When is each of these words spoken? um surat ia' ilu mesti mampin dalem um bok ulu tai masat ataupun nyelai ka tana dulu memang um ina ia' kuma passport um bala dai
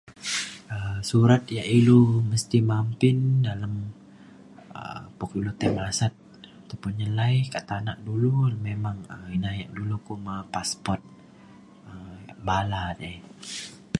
um 0.75 0.97
surat 1.09 1.41
ia' 1.53 1.69
ilu 1.79 2.01
mesti 2.31 2.57
mampin 2.71 3.17
dalem 3.47 3.73
um 4.81 5.03
bok 5.17 5.31
ulu 5.39 5.51
tai 5.59 5.71
masat 5.79 6.13
ataupun 6.63 6.91
nyelai 6.99 7.35
ka 7.53 7.59
tana 7.69 7.93
dulu 8.07 8.33
memang 8.67 8.97
um 9.13 9.25
ina 9.35 9.49
ia' 9.59 9.73
kuma 10.07 10.35
passport 10.53 11.01
um 11.91 12.15
bala 12.47 12.83
dai 12.99 13.15